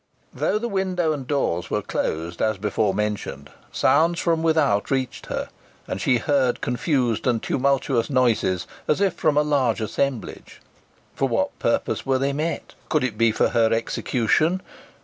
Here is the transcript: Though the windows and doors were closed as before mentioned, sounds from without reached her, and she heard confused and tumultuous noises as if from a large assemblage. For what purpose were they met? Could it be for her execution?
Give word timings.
Though 0.33 0.57
the 0.57 0.67
windows 0.67 1.13
and 1.13 1.27
doors 1.27 1.69
were 1.69 1.83
closed 1.83 2.41
as 2.41 2.57
before 2.57 2.91
mentioned, 2.91 3.51
sounds 3.71 4.19
from 4.19 4.41
without 4.41 4.89
reached 4.89 5.27
her, 5.27 5.49
and 5.87 6.01
she 6.01 6.17
heard 6.17 6.59
confused 6.59 7.27
and 7.27 7.39
tumultuous 7.39 8.09
noises 8.09 8.65
as 8.87 8.99
if 8.99 9.13
from 9.13 9.37
a 9.37 9.43
large 9.43 9.79
assemblage. 9.79 10.59
For 11.13 11.27
what 11.29 11.59
purpose 11.59 12.03
were 12.03 12.17
they 12.17 12.33
met? 12.33 12.73
Could 12.89 13.03
it 13.03 13.15
be 13.15 13.31
for 13.31 13.49
her 13.49 13.71
execution? 13.71 14.63